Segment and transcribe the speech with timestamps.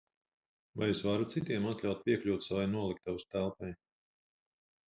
[0.79, 3.73] Vai es varu citiem atļaut piekļūt savai noliktavas telpai?